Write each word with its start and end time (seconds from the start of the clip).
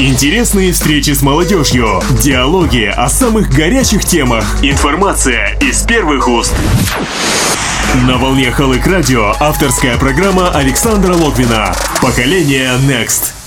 Интересные 0.00 0.72
встречи 0.72 1.10
с 1.10 1.22
молодежью, 1.22 2.00
диалоги 2.22 2.84
о 2.84 3.08
самых 3.08 3.50
горячих 3.50 4.04
темах, 4.04 4.44
информация 4.62 5.58
из 5.60 5.82
первых 5.82 6.28
уст. 6.28 6.54
На 8.06 8.16
волне 8.16 8.52
Халык 8.52 8.86
Радио 8.86 9.34
авторская 9.40 9.98
программа 9.98 10.50
Александра 10.50 11.14
Логвина 11.14 11.74
«Поколение 12.00 12.74
Next». 12.86 13.37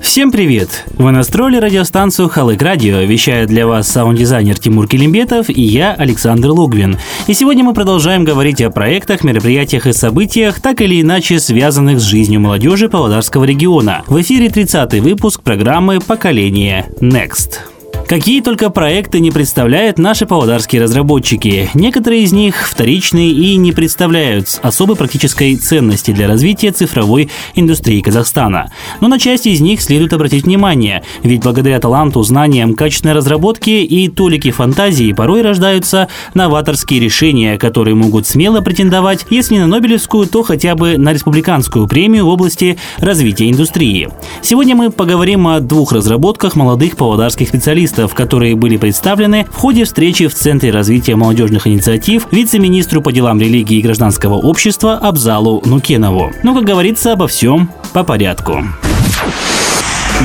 Всем 0.00 0.32
привет! 0.32 0.86
Вы 0.96 1.12
настроили 1.12 1.58
радиостанцию 1.58 2.28
Халык 2.28 2.60
Радио, 2.62 3.00
вещает 3.00 3.48
для 3.48 3.66
вас 3.66 3.86
саунд-дизайнер 3.88 4.58
Тимур 4.58 4.88
Килимбетов 4.88 5.50
и 5.50 5.60
я, 5.60 5.92
Александр 5.92 6.48
Логвин. 6.48 6.98
И 7.26 7.34
сегодня 7.34 7.62
мы 7.62 7.74
продолжаем 7.74 8.24
говорить 8.24 8.60
о 8.62 8.70
проектах, 8.70 9.22
мероприятиях 9.24 9.86
и 9.86 9.92
событиях, 9.92 10.60
так 10.60 10.80
или 10.80 11.00
иначе 11.00 11.38
связанных 11.38 12.00
с 12.00 12.04
жизнью 12.04 12.40
молодежи 12.40 12.88
Павлодарского 12.88 13.44
региона. 13.44 14.02
В 14.06 14.20
эфире 14.22 14.48
30-й 14.48 15.00
выпуск 15.00 15.42
программы 15.42 16.00
«Поколение 16.00 16.90
Next». 17.00 17.69
Какие 18.10 18.40
только 18.40 18.70
проекты 18.70 19.20
не 19.20 19.30
представляют 19.30 19.96
наши 19.96 20.26
павлодарские 20.26 20.82
разработчики. 20.82 21.70
Некоторые 21.74 22.24
из 22.24 22.32
них 22.32 22.68
вторичные 22.68 23.30
и 23.30 23.54
не 23.54 23.70
представляют 23.70 24.58
особой 24.64 24.96
практической 24.96 25.54
ценности 25.54 26.10
для 26.10 26.26
развития 26.26 26.72
цифровой 26.72 27.30
индустрии 27.54 28.00
Казахстана. 28.00 28.72
Но 29.00 29.06
на 29.06 29.20
части 29.20 29.50
из 29.50 29.60
них 29.60 29.80
следует 29.80 30.12
обратить 30.12 30.42
внимание, 30.42 31.04
ведь 31.22 31.44
благодаря 31.44 31.78
таланту, 31.78 32.24
знаниям, 32.24 32.74
качественной 32.74 33.14
разработке 33.14 33.84
и 33.84 34.08
толике 34.08 34.50
фантазии 34.50 35.12
порой 35.12 35.42
рождаются 35.42 36.08
новаторские 36.34 36.98
решения, 36.98 37.58
которые 37.58 37.94
могут 37.94 38.26
смело 38.26 38.60
претендовать, 38.60 39.24
если 39.30 39.54
не 39.54 39.60
на 39.60 39.68
Нобелевскую, 39.68 40.26
то 40.26 40.42
хотя 40.42 40.74
бы 40.74 40.98
на 40.98 41.12
республиканскую 41.12 41.86
премию 41.86 42.26
в 42.26 42.30
области 42.30 42.76
развития 42.98 43.48
индустрии. 43.52 44.08
Сегодня 44.42 44.74
мы 44.74 44.90
поговорим 44.90 45.46
о 45.46 45.60
двух 45.60 45.92
разработках 45.92 46.56
молодых 46.56 46.96
павлодарских 46.96 47.46
специалистов, 47.46 47.99
проектов, 48.00 48.14
которые 48.14 48.56
были 48.56 48.76
представлены 48.76 49.46
в 49.50 49.56
ходе 49.56 49.84
встречи 49.84 50.26
в 50.26 50.34
Центре 50.34 50.70
развития 50.70 51.16
молодежных 51.16 51.66
инициатив 51.66 52.26
вице-министру 52.30 53.02
по 53.02 53.12
делам 53.12 53.40
религии 53.40 53.78
и 53.78 53.82
гражданского 53.82 54.34
общества 54.34 54.96
Абзалу 54.96 55.62
Нукенову. 55.64 56.32
Но, 56.42 56.54
как 56.54 56.64
говорится, 56.64 57.12
обо 57.12 57.26
всем 57.26 57.70
по 57.92 58.04
порядку. 58.04 58.64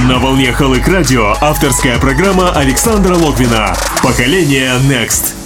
На 0.08 0.18
волне 0.20 0.52
Халык 0.52 0.88
Радио 0.88 1.36
авторская 1.42 1.98
программа 2.00 2.52
Александра 2.52 3.16
Логвина 3.16 3.76
«Поколение 4.04 4.74
Next». 4.90 5.45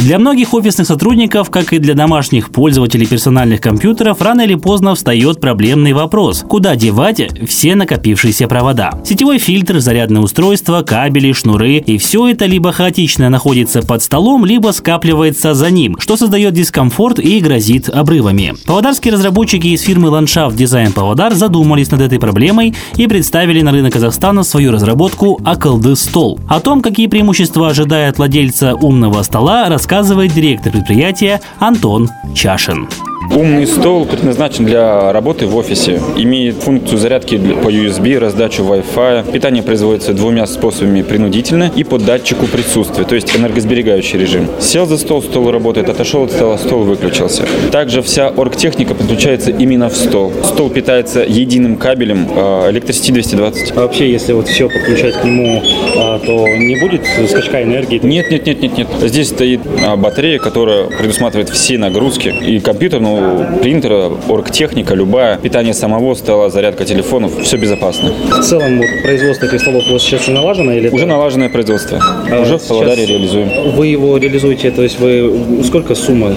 Для 0.00 0.18
многих 0.18 0.54
офисных 0.54 0.86
сотрудников, 0.86 1.50
как 1.50 1.74
и 1.74 1.78
для 1.78 1.92
домашних 1.92 2.50
пользователей 2.50 3.06
персональных 3.06 3.60
компьютеров, 3.60 4.22
рано 4.22 4.40
или 4.40 4.54
поздно 4.54 4.94
встает 4.94 5.42
проблемный 5.42 5.92
вопрос– 5.92 6.42
куда 6.48 6.74
девать 6.74 7.20
все 7.46 7.74
накопившиеся 7.74 8.48
провода? 8.48 8.98
Сетевой 9.04 9.36
фильтр, 9.36 9.78
зарядное 9.80 10.22
устройство, 10.22 10.80
кабели, 10.80 11.32
шнуры– 11.32 11.76
и 11.86 11.98
все 11.98 12.28
это 12.28 12.46
либо 12.46 12.72
хаотично 12.72 13.28
находится 13.28 13.82
под 13.82 14.02
столом, 14.02 14.46
либо 14.46 14.70
скапливается 14.70 15.52
за 15.52 15.70
ним, 15.70 15.98
что 16.00 16.16
создает 16.16 16.54
дискомфорт 16.54 17.18
и 17.18 17.38
грозит 17.40 17.90
обрывами. 17.90 18.54
Павлодарские 18.64 19.12
разработчики 19.12 19.66
из 19.66 19.82
фирмы 19.82 20.08
Ландшафт 20.08 20.56
Дизайн 20.56 20.94
Павлодар 20.94 21.34
задумались 21.34 21.90
над 21.90 22.00
этой 22.00 22.18
проблемой 22.18 22.74
и 22.96 23.06
представили 23.06 23.60
на 23.60 23.70
рынок 23.70 23.92
Казахстана 23.92 24.44
свою 24.44 24.72
разработку 24.72 25.38
Акалды 25.44 25.94
Стол. 25.94 26.40
О 26.48 26.58
том, 26.60 26.80
какие 26.80 27.06
преимущества 27.06 27.68
ожидает 27.68 28.16
владельца 28.16 28.74
умного 28.74 29.22
стола, 29.22 29.68
рассказывает 29.68 29.89
рассказывает 29.90 30.32
директор 30.32 30.70
предприятия 30.70 31.40
Антон 31.58 32.08
Чашин. 32.32 32.88
Умный 33.34 33.64
стол 33.64 34.06
предназначен 34.06 34.64
для 34.64 35.12
работы 35.12 35.46
в 35.46 35.56
офисе. 35.56 36.00
Имеет 36.16 36.56
функцию 36.56 36.98
зарядки 36.98 37.36
по 37.36 37.68
USB, 37.68 38.18
раздачу 38.18 38.64
Wi-Fi. 38.64 39.30
Питание 39.30 39.62
производится 39.62 40.12
двумя 40.12 40.46
способами 40.46 41.02
принудительно 41.02 41.70
и 41.74 41.84
по 41.84 41.98
датчику 41.98 42.46
присутствия, 42.46 43.04
то 43.04 43.14
есть 43.14 43.36
энергосберегающий 43.36 44.18
режим. 44.18 44.48
Сел 44.58 44.84
за 44.86 44.98
стол, 44.98 45.22
стол 45.22 45.52
работает, 45.52 45.88
отошел 45.88 46.24
от 46.24 46.32
стола, 46.32 46.58
стол 46.58 46.82
выключился. 46.82 47.44
Также 47.70 48.02
вся 48.02 48.30
оргтехника 48.30 48.94
подключается 48.94 49.52
именно 49.52 49.90
в 49.90 49.96
стол. 49.96 50.32
Стол 50.42 50.68
питается 50.68 51.20
единым 51.20 51.76
кабелем 51.76 52.26
электросети 52.68 53.12
220. 53.12 53.72
А 53.76 53.80
вообще, 53.82 54.10
если 54.10 54.32
вот 54.32 54.48
все 54.48 54.68
подключать 54.68 55.14
к 55.14 55.24
нему, 55.24 55.62
а, 55.96 56.18
то 56.18 56.48
не 56.48 56.80
будет 56.80 57.02
скачка 57.28 57.62
энергии? 57.62 58.00
Нет, 58.02 58.30
нет, 58.30 58.44
нет, 58.44 58.60
нет, 58.60 58.76
нет. 58.76 58.88
Здесь 59.02 59.28
стоит 59.28 59.60
а, 59.86 59.94
батарея, 59.94 60.40
которая 60.40 60.86
предусматривает 60.86 61.48
все 61.50 61.78
нагрузки. 61.78 62.34
И 62.40 62.58
компьютер, 62.58 63.00
ну, 63.00 63.19
принтера, 63.62 64.10
оргтехника, 64.28 64.94
любая, 64.94 65.38
питание 65.38 65.74
самого 65.74 66.14
стола, 66.14 66.50
зарядка 66.50 66.84
телефонов, 66.84 67.32
все 67.42 67.56
безопасно. 67.56 68.10
В 68.10 68.42
целом 68.42 68.78
вот, 68.78 68.86
производство 69.02 69.46
этих 69.46 69.60
столов 69.60 69.84
у 69.88 69.92
вас 69.92 70.02
сейчас 70.02 70.28
налажено? 70.28 70.72
Или 70.72 70.88
Уже 70.88 71.06
налаженное 71.06 71.48
производство. 71.48 71.98
А 72.30 72.40
Уже 72.40 72.58
в 72.58 72.66
Павлодаре 72.66 73.06
реализуем. 73.06 73.72
Вы 73.76 73.88
его 73.88 74.16
реализуете, 74.16 74.70
то 74.70 74.82
есть 74.82 74.98
вы 74.98 75.62
сколько 75.64 75.94
сумма? 75.94 76.34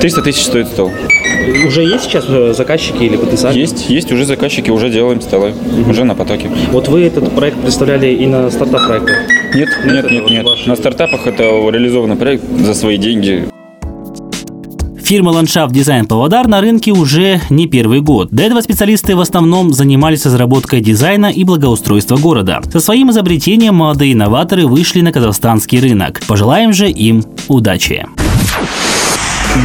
300 0.00 0.22
тысяч 0.22 0.44
стоит 0.44 0.68
стол. 0.68 0.90
Уже 1.66 1.82
есть 1.82 2.04
сейчас 2.04 2.26
э, 2.28 2.52
заказчики 2.54 3.02
или 3.02 3.16
потенциальные? 3.16 3.60
Есть, 3.60 3.88
есть 3.90 4.12
уже 4.12 4.24
заказчики, 4.24 4.70
уже 4.70 4.90
делаем 4.90 5.20
столы, 5.20 5.50
угу. 5.50 5.90
уже 5.90 6.04
на 6.04 6.14
потоке. 6.14 6.48
Вот 6.70 6.88
вы 6.88 7.04
этот 7.04 7.32
проект 7.32 7.60
представляли 7.60 8.08
и 8.08 8.26
на 8.26 8.50
стартап 8.50 8.86
проектах? 8.86 9.16
Нет, 9.54 9.68
нет, 9.84 10.10
нет, 10.10 10.30
нет. 10.30 10.44
нет. 10.44 10.66
На 10.66 10.76
стартапах 10.76 11.26
это 11.26 11.42
реализованный 11.42 12.16
проект 12.16 12.44
за 12.44 12.74
свои 12.74 12.96
деньги. 12.96 13.48
Фирма 15.04 15.30
«Ландшафт 15.30 15.72
Дизайн 15.72 16.06
Павлодар» 16.06 16.46
на 16.46 16.60
рынке 16.60 16.92
уже 16.92 17.40
не 17.50 17.66
первый 17.66 18.00
год. 18.00 18.28
До 18.30 18.42
этого 18.42 18.60
специалисты 18.60 19.16
в 19.16 19.20
основном 19.20 19.72
занимались 19.72 20.24
разработкой 20.24 20.80
дизайна 20.80 21.26
и 21.26 21.44
благоустройства 21.44 22.16
города. 22.16 22.60
Со 22.72 22.80
своим 22.80 23.10
изобретением 23.10 23.74
молодые 23.74 24.12
инноваторы 24.12 24.66
вышли 24.66 25.00
на 25.00 25.12
казахстанский 25.12 25.80
рынок. 25.80 26.20
Пожелаем 26.26 26.72
же 26.72 26.88
им 26.88 27.24
удачи. 27.48 28.06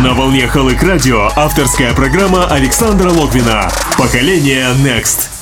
На 0.04 0.14
волне 0.14 0.48
Халык 0.48 0.82
Радио 0.84 1.30
авторская 1.36 1.94
программа 1.94 2.46
Александра 2.48 3.10
Логвина 3.10 3.72
«Поколение 3.98 4.68
Next». 4.84 5.37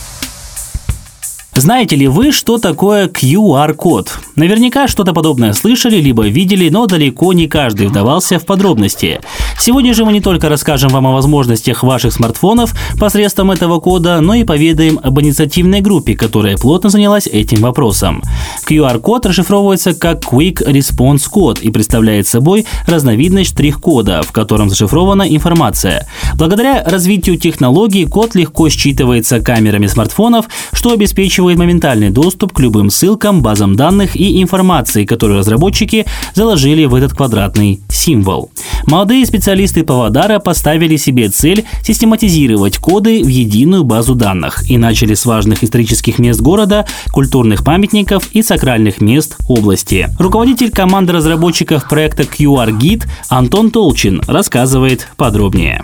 Знаете 1.58 1.96
ли 1.96 2.10
вы, 2.10 2.34
что 2.34 2.58
такое 2.58 3.08
QR-код? 3.08 4.20
Наверняка 4.36 4.90
что-то 4.90 5.14
подобное 5.14 5.54
слышали, 5.54 6.02
либо 6.02 6.28
видели, 6.28 6.68
но 6.68 6.86
далеко 6.86 7.32
не 7.32 7.48
каждый 7.48 7.88
вдавался 7.88 8.40
в 8.40 8.46
подробности. 8.46 9.22
Сегодня 9.58 9.94
же 9.94 10.04
мы 10.04 10.12
не 10.12 10.20
только 10.20 10.50
расскажем 10.50 10.90
вам 10.90 11.08
о 11.08 11.14
возможностях 11.14 11.82
ваших 11.82 12.12
смартфонов 12.12 12.74
посредством 13.00 13.52
этого 13.52 13.80
кода, 13.80 14.20
но 14.20 14.34
и 14.34 14.44
поведаем 14.44 15.00
об 15.02 15.22
инициативной 15.22 15.80
группе, 15.80 16.14
которая 16.14 16.58
плотно 16.58 16.90
занялась 16.90 17.26
этим 17.26 17.62
вопросом. 17.62 18.22
QR-код 18.68 19.26
расшифровывается 19.26 19.94
как 19.94 20.26
Quick 20.26 20.68
Response 20.68 21.24
Code 21.34 21.62
и 21.62 21.72
представляет 21.72 22.28
собой 22.28 22.66
разновидность 22.86 23.52
штрих-кода, 23.52 24.24
в 24.24 24.34
котором 24.34 24.70
зашифрована 24.70 25.24
информация. 25.24 26.06
Благодаря 26.34 26.84
развитию 26.84 27.38
технологий 27.38 28.06
код 28.06 28.36
легко 28.36 28.68
считывается 28.68 29.40
камерами 29.40 29.88
смартфонов, 29.88 30.48
что 30.74 30.92
обеспечивает 30.92 31.45
обеспечивает 31.46 31.58
моментальный 31.58 32.10
доступ 32.10 32.54
к 32.54 32.60
любым 32.60 32.90
ссылкам, 32.90 33.42
базам 33.42 33.76
данных 33.76 34.16
и 34.16 34.42
информации, 34.42 35.06
которую 35.06 35.40
разработчики 35.40 36.06
заложили 36.34 36.86
в 36.86 36.96
этот 36.96 37.14
квадратный 37.14 37.80
символ. 37.90 38.52
Молодые 38.88 39.26
специалисты 39.26 39.84
Павлодара 39.84 40.40
поставили 40.40 40.98
себе 40.98 41.30
цель 41.30 41.66
систематизировать 41.84 42.78
коды 42.78 43.24
в 43.24 43.28
единую 43.28 43.84
базу 43.84 44.16
данных 44.16 44.70
и 44.70 44.78
начали 44.78 45.14
с 45.14 45.26
важных 45.26 45.64
исторических 45.64 46.20
мест 46.20 46.42
города, 46.42 46.86
культурных 47.12 47.64
памятников 47.64 48.30
и 48.34 48.44
сакральных 48.44 49.02
мест 49.02 49.38
области. 49.48 50.10
Руководитель 50.20 50.72
команды 50.72 51.14
разработчиков 51.14 51.88
проекта 51.88 52.24
QR-гид 52.24 53.06
Антон 53.30 53.72
Толчин 53.72 54.22
рассказывает 54.28 55.08
подробнее. 55.18 55.84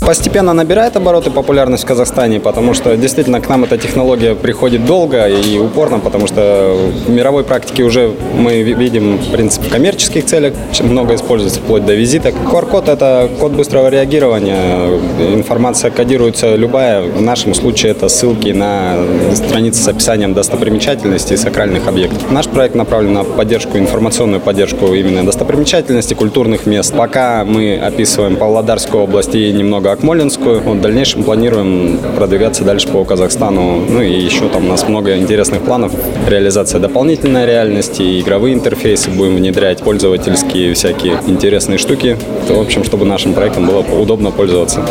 Постепенно 0.00 0.52
набирает 0.52 0.94
обороты 0.96 1.30
популярность 1.30 1.82
в 1.82 1.86
Казахстане, 1.86 2.38
потому 2.38 2.74
что 2.74 2.96
действительно 2.96 3.40
к 3.40 3.48
нам 3.48 3.64
эта 3.64 3.76
технология 3.76 4.36
приходит 4.36 4.84
долго 4.84 5.26
и 5.26 5.58
упорно, 5.58 5.98
потому 5.98 6.28
что 6.28 6.76
в 7.06 7.10
мировой 7.10 7.42
практике 7.42 7.82
уже 7.82 8.12
мы 8.38 8.62
видим 8.62 9.18
принцип 9.32 9.68
коммерческих 9.68 10.24
целях, 10.26 10.54
много 10.82 11.16
используется 11.16 11.58
вплоть 11.58 11.84
до 11.84 11.94
визиток. 11.94 12.34
QR-код– 12.34 12.88
это 12.90 13.28
код 13.40 13.52
быстрого 13.52 13.88
реагирования, 13.88 14.96
информация 15.34 15.90
кодируется 15.90 16.54
любая, 16.54 17.02
в 17.02 17.22
нашем 17.22 17.52
случае 17.54 17.90
это 17.90 18.08
ссылки 18.08 18.50
на 18.50 18.98
страницы 19.34 19.82
с 19.82 19.88
описанием 19.88 20.34
достопримечательностей 20.34 21.34
и 21.34 21.36
сакральных 21.36 21.88
объектов. 21.88 22.30
Наш 22.30 22.46
проект 22.46 22.76
направлен 22.76 23.12
на 23.12 23.24
поддержку, 23.24 23.76
информационную 23.76 24.40
поддержку 24.40 24.94
именно 24.94 25.24
достопримечательностей, 25.24 26.14
культурных 26.14 26.66
мест. 26.66 26.94
Пока 26.94 27.44
мы 27.44 27.76
описываем 27.76 28.36
Павлодарскую 28.36 29.02
область 29.02 29.34
и 29.34 29.50
немного 29.52 29.85
Волго-Акмолинскую. 29.86 30.60
Вот 30.60 30.78
в 30.78 30.80
дальнейшем 30.80 31.22
планируем 31.22 31.98
продвигаться 32.16 32.64
дальше 32.64 32.88
по 32.88 33.04
Казахстану. 33.04 33.82
Ну 33.88 34.02
и 34.02 34.12
еще 34.12 34.48
там 34.48 34.66
у 34.66 34.68
нас 34.68 34.88
много 34.88 35.16
интересных 35.16 35.62
планов. 35.62 35.92
Реализация 36.28 36.80
дополнительной 36.80 37.46
реальности, 37.46 38.20
игровые 38.20 38.54
интерфейсы 38.54 39.10
будем 39.10 39.36
внедрять, 39.36 39.82
пользовательские 39.82 40.74
всякие 40.74 41.20
интересные 41.26 41.78
штуки. 41.78 42.16
В 42.48 42.60
общем, 42.60 42.84
чтобы 42.84 43.06
нашим 43.06 43.32
проектом 43.32 43.66
было 43.66 43.80
удобно 43.80 44.30
пользоваться. 44.30 44.84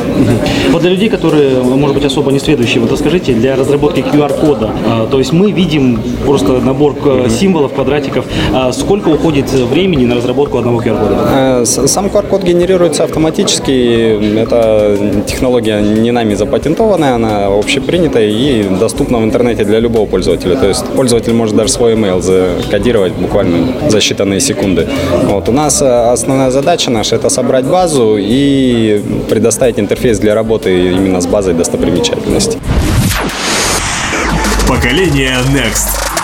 Вот 0.71 0.81
для 0.81 0.91
людей, 0.91 1.09
которые, 1.09 1.61
может 1.61 1.95
быть, 1.95 2.05
особо 2.05 2.31
не 2.31 2.39
следующие, 2.39 2.81
вот 2.81 2.91
расскажите, 2.91 3.33
для 3.33 3.55
разработки 3.55 3.99
QR-кода, 3.99 4.71
а, 4.87 5.07
то 5.07 5.19
есть 5.19 5.33
мы 5.33 5.51
видим 5.51 5.99
просто 6.25 6.53
набор 6.53 6.95
символов, 7.29 7.73
квадратиков, 7.73 8.25
а 8.53 8.71
сколько 8.71 9.09
уходит 9.09 9.51
времени 9.51 10.05
на 10.05 10.15
разработку 10.15 10.57
одного 10.57 10.81
QR-кода? 10.81 11.17
Э, 11.33 11.65
сам 11.65 12.07
QR-код 12.07 12.43
генерируется 12.43 13.03
автоматически. 13.03 14.39
Это 14.39 14.84
технология 15.25 15.81
не 15.81 16.11
нами 16.11 16.35
запатентованная, 16.35 17.15
она 17.15 17.47
общепринятая 17.47 18.27
и 18.27 18.63
доступна 18.63 19.19
в 19.19 19.23
интернете 19.23 19.63
для 19.65 19.79
любого 19.79 20.05
пользователя. 20.05 20.55
То 20.55 20.67
есть 20.67 20.85
пользователь 20.95 21.33
может 21.33 21.55
даже 21.55 21.71
свой 21.71 21.93
email 21.93 22.21
закодировать 22.21 23.13
буквально 23.13 23.89
за 23.89 23.97
считанные 23.97 24.39
секунды. 24.39 24.87
Вот. 25.23 25.49
У 25.49 25.51
нас 25.51 25.81
э, 25.81 26.11
основная 26.11 26.51
задача 26.51 26.91
наша– 26.91 27.15
это 27.17 27.29
собрать 27.29 27.65
базу 27.65 28.17
и 28.19 29.01
предоставить 29.29 29.79
интерфейс 29.79 30.19
для 30.19 30.35
работы 30.35 30.91
именно 30.91 31.21
с 31.21 31.27
базой 31.27 31.53
достопримечательностей. 31.53 32.59
Поколение 34.67 35.37
Next. 35.53 36.14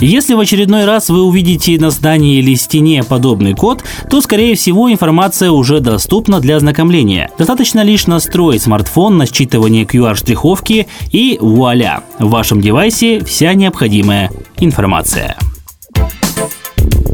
Если 0.00 0.34
в 0.34 0.40
очередной 0.40 0.84
раз 0.84 1.08
вы 1.08 1.22
увидите 1.22 1.78
на 1.78 1.90
здании 1.90 2.38
или 2.38 2.54
стене 2.54 3.02
подобный 3.02 3.54
код, 3.54 3.82
то, 4.08 4.20
скорее 4.20 4.54
всего, 4.54 4.90
информация 4.92 5.50
уже 5.50 5.80
доступна 5.80 6.40
для 6.40 6.56
ознакомления. 6.56 7.30
Достаточно 7.36 7.82
лишь 7.82 8.06
настроить 8.06 8.62
смартфон 8.62 9.18
на 9.18 9.24
считывание 9.24 9.84
QR-штриховки 9.84 10.86
и 11.10 11.38
вуаля! 11.40 12.04
В 12.18 12.30
вашем 12.30 12.60
девайсе 12.60 13.24
вся 13.24 13.54
необходимая 13.54 14.30
информация. 14.58 15.36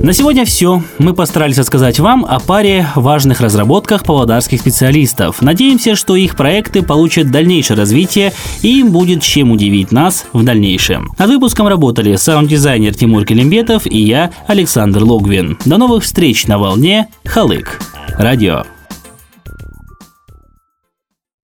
На 0.05 0.13
сегодня 0.13 0.45
все. 0.45 0.83
Мы 0.99 1.15
постарались 1.15 1.57
рассказать 1.57 1.99
вам 1.99 2.27
о 2.27 2.39
паре 2.39 2.87
важных 2.95 3.41
разработках 3.41 4.05
павлодарских 4.05 4.61
специалистов. 4.61 5.41
Надеемся, 5.41 5.97
что 5.97 6.15
их 6.15 6.37
проекты 6.37 6.83
получат 6.83 7.31
дальнейшее 7.31 7.79
развитие 7.79 8.35
и 8.61 8.81
им 8.81 8.93
будет 8.93 9.23
чем 9.23 9.51
удивить 9.51 9.93
нас 9.93 10.27
в 10.35 10.45
дальнейшем. 10.45 11.11
Над 11.17 11.31
выпуском 11.31 11.69
работали 11.69 12.17
саунд-дизайнер 12.17 12.95
Тимур 12.95 13.25
Келимбетов 13.25 13.87
и 13.87 13.99
я, 13.99 14.31
Александр 14.47 15.03
Логвин. 15.03 15.57
До 15.65 15.79
новых 15.79 16.05
встреч 16.05 16.47
на 16.49 16.59
волне. 16.59 17.09
Халык. 17.25 17.81
Радио. 18.19 18.65